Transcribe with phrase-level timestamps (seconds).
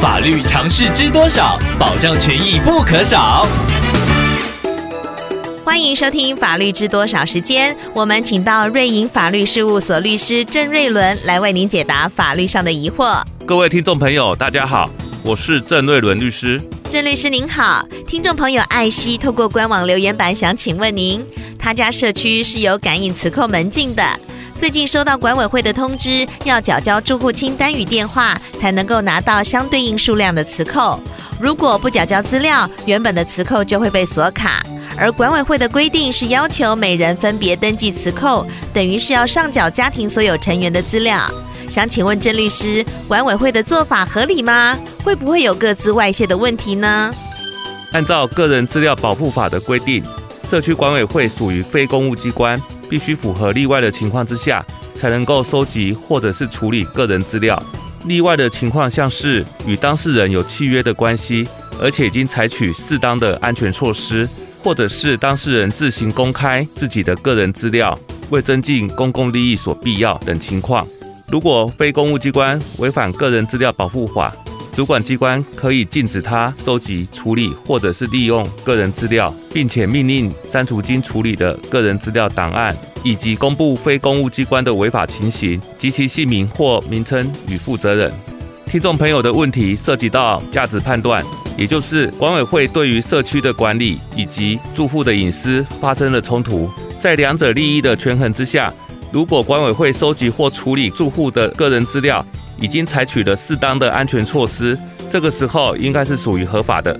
[0.00, 1.58] 法律常识知多少？
[1.78, 3.46] 保障权益不可少。
[5.64, 13.22] 欢迎收听《法律知多少》时间，我们请到瑞银法律事务所律师郑瑞伦来为您解答法律上的疑惑。
[13.46, 14.90] 各位听众朋友，大家好，
[15.22, 16.60] 我是郑瑞伦律师。
[16.90, 21.24] 郑律师您好，听众朋友艾希透过官网留言板想请问您，
[21.58, 24.02] 他家社区是有感应磁扣门禁的。
[24.58, 30.98] 最近收到管委会的通知，要缴交住户清单与电话，才能够拿到相对应数量的磁扣。
[31.38, 34.64] 如果不缴交资料，原本的磁扣就会被锁卡。
[34.96, 41.20] 而管委会的规定是要求每人分别登记磁扣，等于是要上缴家庭所有成员的资料。
[41.68, 44.76] 想请问郑律师，管委会的做法合理吗？
[45.04, 47.14] 会不会有各自外泄的问题呢？
[47.92, 50.02] 按照个人资料保护法的规定，
[50.48, 52.60] 社区管委会属于非公务机关。
[52.88, 54.64] 必须符合例外的情况之下，
[54.94, 57.60] 才能够收集或者是处理个人资料。
[58.04, 61.44] 例外的情况像是与当事人有契约的关系，
[61.80, 64.28] 而且已经采取适当的安全措施，
[64.62, 67.98] 或者是当事人自行公开自己的个人资料，
[68.30, 70.86] 为增进公共利益所必要等情况。
[71.28, 74.32] 如果非公务机关违反个人资料保护法，
[74.76, 88.12] 主管机关可以禁止他收集、处理或者是利用个人资料，并且命令删除经处理的个人资料档案，以及公布非公务机关的违法情形及其姓名或名称与负责人。
[88.66, 91.24] 听众朋友的问题涉及到价值判断，
[91.56, 98.70] 也就是管委会对于社区的管理以及住户的隐私发生了冲突，在两者利益的权衡之下，
[99.10, 102.22] 如果管委会收集或处理住户的个人资料，
[102.60, 104.78] 已经采取了适当的安全措施，
[105.10, 106.98] 这个时候应该是属于合法的。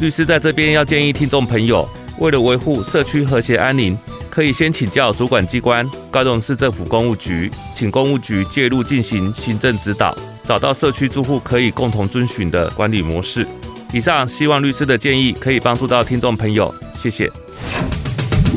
[0.00, 3.96] 律师在这边要建议听众朋友，为了维护社区和谐安宁，
[4.28, 13.46] 可以先请教主管机关高雄市政府公务局，请公务局介入进行行政指导，找到社区住户可以共同遵循的管理模式。
[13.92, 17.30] 以上希望律师的建议可以帮助到听众朋友，谢谢。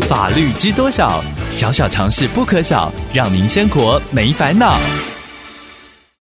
[0.07, 1.23] 法律知多少？
[1.51, 4.77] 小小常识不可少，让您生活没烦恼。